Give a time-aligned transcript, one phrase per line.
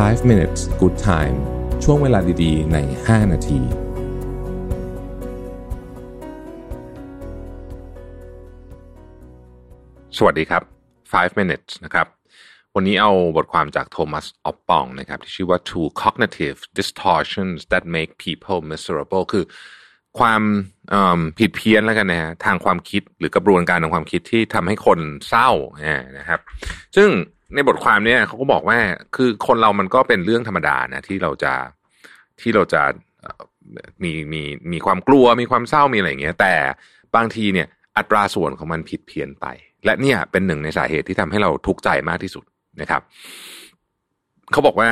[0.00, 1.36] 5 minutes good time
[1.84, 3.60] ช่วงเวลาดีๆ ใน 5 นาที
[10.16, 10.62] สวัสดีครับ
[11.00, 12.06] 5 minutes นะครับ
[12.74, 19.44] วันนี้เอาบทความจากโทมัส ออปปองนะครับ ที่ชื่อว่า two cognitive distortions that make people miserable คือ
[20.18, 20.42] ความ
[21.38, 25.50] ผิดเพี้ยนแล้วกันนะฮะทางความคิดหรือกระบวนการทางความคิดที่ทำให้คนเศร้า
[25.84, 26.40] อ่านะครับ
[26.96, 27.10] ซึ่ง
[27.54, 28.78] ในบทความเนี้ยเขาก็บอกว่า
[29.16, 31.52] คือคนเรามันก็เป็นเรื่องธรรมดานะที่เราจะ
[32.40, 32.82] ที่เราจะ
[34.02, 36.54] มีมีมีความกลัวมีความเศร้ามีอะไรอย่างเงี้ย แต่
[37.16, 39.46] บางทีเนี่ยอัตราส่วนของมันผิดเพี้ยนไป
[39.84, 42.44] และเนี่ยเป็นหนึ่งในสาเหตุที่ทำให้เราทุกข์ใจมากที่สุด
[42.80, 43.02] นะครับ
[44.52, 44.88] เขาบอกว่า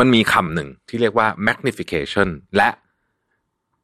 [0.00, 2.68] มันมีคำหนึ่งที่เรียกว่า magnification และ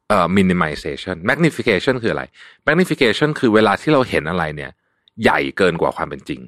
[0.09, 2.23] เอ่อ minimization magnification คืออะไร
[2.67, 4.71] magnification คือเวลาที่เราเห็นอะไรเนี่ย
[5.23, 6.41] ใหญ่เกินกว่าความเป็นจริง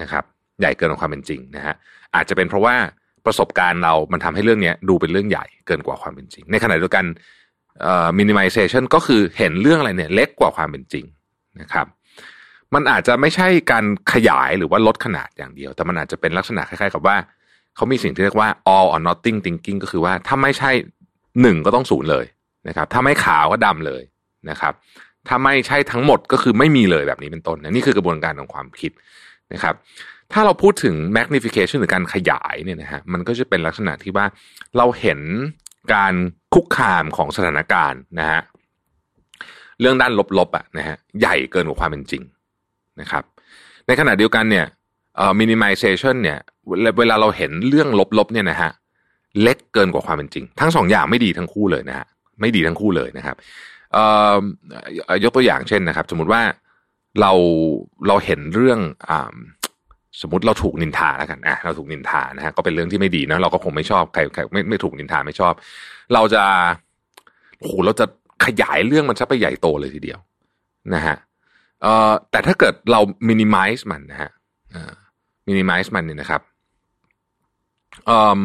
[0.00, 0.24] นะครับ
[0.60, 1.74] ใหญ่เกินกว่าความเป็นจริงนะฮะ
[2.14, 2.74] อาจจะเป็นเพราะว่า
[3.26, 7.04] ประสบการณ์เรามันทำให้เรื่องนี้ดูเป็นเรื่องใหญ่เกินกว่าความเป็นจริง ในขณะเดียวกัน
[7.80, 11.04] เอ่อ minimization ก็คือเห็นเรื่องอะไรเนี่ยเล็กกว่าความเป็นจริง
[11.60, 11.86] นะครับ
[12.74, 17.16] มันอาจจะไม่ใช่การขยายหรือว่าลดขนาดอย่างเดียว แต่มันอาจจะเป็นลักษณะคล้ายๆ กับว่า
[17.76, 20.70] เขามีสิ่งที่เรียกว่า all or nothing thinking ก็คือว่าถ้าไม่ใช่
[21.40, 22.24] หนึ่งก็ต้องศูนย์เลย
[22.68, 24.02] นะครับ ถ้าไม่ขาวก็ดำเลย
[24.50, 24.72] นะครับ
[25.28, 28.92] ถ้าไม่ใช่ทั้งหมดก็คือไม่มีเลยแบบนี้เป็นต้นนี่คือกระบวนการของความคิด
[29.52, 29.74] นะครับ
[30.32, 34.26] ถ้าเราพูดถึง magnification หรือการขยายเนี่ยนะฮะมันก็จะเป็นลักษณะที่ว่า
[34.76, 35.20] เราเห็น
[35.94, 36.14] การ
[36.54, 38.40] คุกคามของสถานการณ์นะฮะ
[39.80, 42.22] เรื่องด้านลบๆอะนะฮะใหญ่เกินกว่าความเป็นจริง
[43.00, 43.24] นะครับ
[43.86, 44.66] ในขณะเดียวกันเนี่ย
[45.16, 46.38] เอ่อ minimization เนี่ย
[46.98, 48.70] เวลาเราเห็นเรื่องลบๆเนี่ยนะฮะ
[49.42, 52.06] เล็กเกินกว่าความเป็นจริง ทั้งสองอย่างไม่ดีทั้งคู่เลยนะฮะ
[52.40, 53.36] ไม่ดีทั้งคู่เลยนะครับ
[53.92, 56.42] เอ่อยกตัวอย่างเช่นนะครับ สมมติว่า
[57.20, 57.32] เรา
[58.08, 59.34] เราเห็นเรื่องอ่า
[60.20, 65.52] สมมติเราถูกนินทาแล้วกันอะเราถูกนินทานะฮะก็เป็นเรื่องที่ไม่ดีนะเราก็คงไม่ชอบใครใครไม่ไม่ถูกนินทาไม่ชอบ
[66.14, 66.42] เราจะ
[67.58, 68.06] โอ้โหเราจะ
[68.44, 70.18] ขยายเรื่องมันซะไปใหญ่โตเลยทีเดียว
[70.94, 71.16] นะฮะ
[71.82, 74.30] เอ่อแต่ถ้าเกิดเรา minimize มันนะฮะ
[74.74, 74.76] อ
[75.48, 76.40] minimize มันเนี่ยนะครับ
[78.06, 78.40] เอ่อ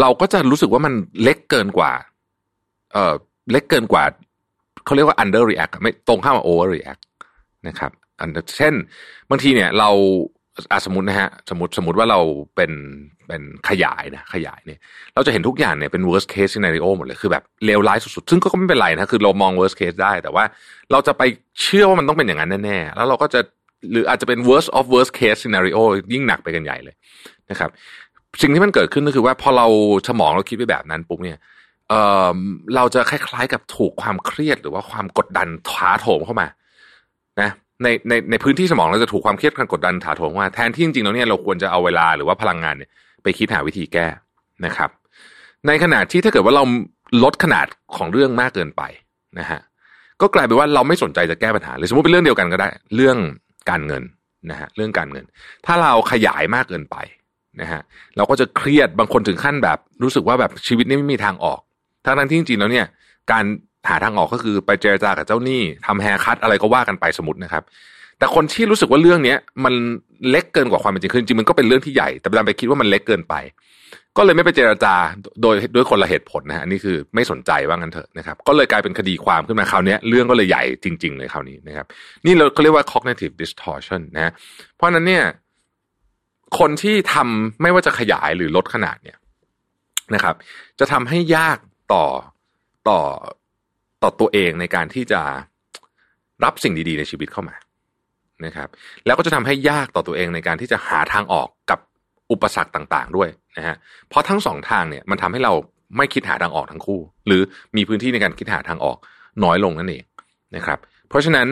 [0.00, 1.92] เราก็จะรู้สึกว่ามันเล็กเกินกว่า
[2.92, 3.14] เอ่อ
[3.52, 4.04] เล็กเกินกว่า
[4.84, 7.02] เขาเรียกว่า under react ไม่ตรงข้ามกับ over react
[7.68, 7.90] นะครับ
[8.20, 8.74] อันเช่น
[9.30, 9.90] บางทีเนี่ยเรา
[10.72, 12.20] อะสมมตินะฮะสมมติสมมติว่าเรา
[12.56, 12.72] เป็น
[13.28, 14.78] เป็นขยายนะขยายเนี่ย
[15.14, 20.44] เราจะเห็นทุกอย่างเนี่ยเป็น worst case scenario หมดเลยคือแบบเลวร้ายสุดๆ ซึ่งก็ไม่เป็นไรนะคือเรามอง worst case ได้แต่ว่า
[20.92, 21.22] เราจะไป
[21.62, 23.40] เชื่อว่ามันต้องเป็นอย่างนั้นแน่ๆแล้วเราก็จะ
[23.92, 25.80] หรืออาจจะเป็น worst of worst case scenario
[26.12, 26.94] ยิ่งหนักไปกันใหญ่เลย
[27.50, 27.70] นะครับ
[28.40, 29.66] สิ่งที่มันเกิดขึ้นก็คือว่าพอเรา
[30.08, 31.38] สมองเราคิดไปแบบนั้นปุ๊บเนี่ย
[31.88, 31.94] เอ
[32.36, 32.38] อ
[32.76, 36.46] เราจะคล้ายๆกับถูกความเครียดหรือว่าความกดดันถาโถมเข้ามา
[37.40, 37.50] นะ
[37.82, 42.90] ในในในพื้นที่สมองเราจะถูกความเครียดความกดดันถาโถมเข้าแทนที่จริงๆแล้วเนี่ยเราควรจะเอาเวลาหรือว่าพลังงานเนี่ย
[43.22, 44.06] ไปคิดหาวิธีแก้
[44.66, 44.90] นะครับ
[45.66, 46.64] ในขณะที่ถ้าเกิดว่าเรา
[47.24, 47.66] ลดขนาด
[47.96, 48.82] ของเรื่องมากเกินไป
[49.38, 49.60] นะฮะ
[50.20, 53.16] ก็กลายเป็นว่าเราไม่สนใจจะแก้ปัญหาเลยสมมติเป็นเรื่องเดียวกันก็ได้ เรื่อง
[53.70, 54.02] การเงิน
[54.50, 55.24] นะฮะเรื่องการเงิน
[55.66, 56.96] ถ้าเราขยายมากเกินไป
[57.60, 57.80] นะฮะ
[58.16, 61.60] เราก็จะเครียดบางคนถึงขั้นแบบ รู้สึกว่าแบบชีวิตนี้ไม่มีทางออก
[62.04, 62.86] ทั้งนั้นที่จริงๆแล้วเนี่ย
[63.32, 63.44] การ
[63.88, 67.62] หาทางออกก็คือไปเจรจากับเจ้าหนี้ทำแฮร์คัตอะไรก็ว่ากันไปสมมตินะครับ
[68.18, 69.74] แต่คนที่รู้สึกว่าเรื่องเนี้ยมัน
[70.30, 73.34] เล็กเกินกว่าความเป็นจริงคือจริงมันก็เป็นเรื่องที่ใหญ่ แต่ดันไปคิดว่ามันเล็กเกินไป
[74.16, 74.94] ก็เลยไม่ไปเจรจา
[75.42, 81.86] โดยด้วยคนละเหตุผลนะฮะอันนี่คือไม่สนใจว่างั้นเถอะนะครับ ก็เลยกลายเป็นคดีความขึ้นมาคราวนี้เรื่องก็เลยใหญ่จริง ๆ เลยคราวนี้นะครับ
[82.26, 84.32] นี่เราเขาเรียกว่า cognitive distortion นะ
[84.76, 85.24] เพราะนั้นเนี่ย
[86.58, 89.16] คนที่ทำไม่ว่าจะขยายหรือลดขนาดเนี่ย
[90.14, 90.34] นะครับ
[90.78, 91.58] จะทำให้ยาก
[91.92, 92.06] ต่อ
[92.88, 93.00] ต่อ
[94.02, 95.20] ต่อตัวเองในการที่จะ
[96.44, 97.56] รับสิ่งดีๆ ในชีวิตเข้ามา
[98.44, 98.68] นะครับ
[99.06, 101.78] แล้วก็จะทำให้ยากต่อตัวเองในการที่จะหาทางออกกับ
[102.30, 103.76] อุปสรรคต่างๆ ด้วยนะฮะ
[104.08, 105.52] เพราะทั้งสองทางเนี่ยมันทำให้เรา
[105.96, 107.42] ไม่คิดหาทางออกทั้งคู่ หรือ
[107.76, 108.96] มีพื้นที่ในการคิดหาทางออก
[109.44, 110.04] น้อยลงนั่นเอง
[110.56, 111.46] นะครับ เพราะฉะนั้น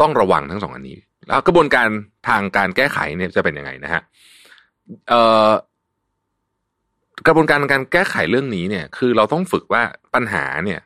[0.00, 1.88] ต้องระวังทั้งสองอันนี้ แล้วกระบวนการ
[2.28, 4.02] ทางการแก้ไขเนี่ยจะเป็นยังไงนะฮะ
[7.26, 9.82] กระบวนการการแก้ไขเรื่องนี้เนี่ย คือเราต้องฝึกว่า
[10.14, 10.80] ปัญหาเนี่ย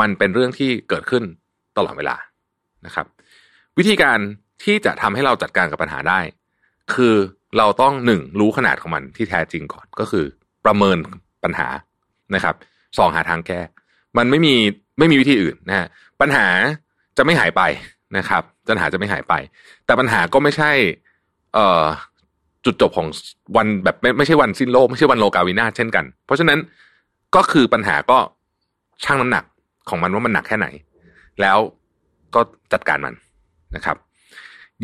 [0.00, 1.22] มันเป็นเรื่องที่เกิดขึ้น
[1.76, 2.16] ตลอดเวลา
[2.86, 3.06] นะครับ
[3.78, 4.18] วิธีการ
[4.64, 6.20] ที่จะทำให้เราจัดการกับปัญหาได้
[6.94, 7.14] คือ
[7.58, 10.24] เราต้องหนึ่งรู้ขนาดของมันที่แท้จริงก่อนก็คือ
[10.64, 10.98] ประเมิน
[11.44, 11.68] ปัญหา
[12.34, 12.54] นะครับ
[12.98, 13.60] สองหาทางแก้
[14.18, 14.54] มันไม่มี
[14.98, 15.86] ไม่มีวิธีอื่นนะฮะ
[16.20, 16.46] ปัญหา
[17.16, 17.62] จะไม่หายไป
[18.16, 19.34] นะครับปัญหาจะไม่หายไป
[19.86, 20.70] แต่ปัญหาก็ไม่ใช่
[21.54, 21.84] เอ่อ
[22.64, 23.08] จุดจบของ
[23.56, 26.58] วันแบบไม่ไม่ใช่วันสิ้นโลกไม่ใช่วันโลกาวินาเช่นกัน เพราะฉะนั้น
[27.36, 28.18] ก็คือปัญหาก็
[29.04, 29.44] ชั่งน้ำหนัก
[29.88, 30.68] ของมันว่ามันหนักแค่ไหน
[31.40, 31.58] แล้ว
[32.34, 32.40] ก็
[32.72, 33.14] จัดการมัน
[33.76, 33.96] นะครับ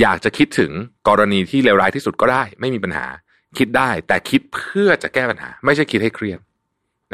[0.00, 0.70] อยากจะคิดถึง
[1.08, 3.06] กรณีที่เลวร้ายที่สุดก็ได้ ไม่มีปัญหา
[3.58, 6.40] คิดได้แต่คิดเพื่อจะแก้ปัญหา ไม่ใช่คิดให้เครียด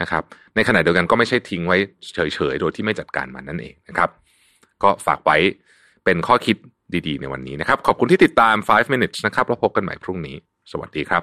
[0.01, 0.23] นะครับ
[0.55, 1.77] ในขณะเดียวกันก็ไม่ใช่ทิ้งไว้
[2.15, 4.11] เฉยๆ โดยที่ไม่จัดการมันนั่นเองนะครับ
[4.83, 5.37] ก็ฝากไว้
[6.05, 6.57] เป็นข้อคิด
[7.07, 10.37] ดีๆ ในวันนี้นะครับ ขอบคุณที่ติดตาม 5 minutes นะครับแล้วพบกันใหม่พรุ่งนี้
[10.73, 11.23] สวัสดีครับ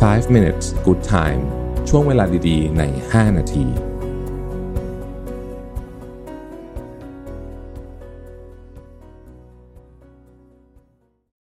[0.00, 3.64] 5 minutes good time ช่วงเวลาดีๆ ใน 5 นาที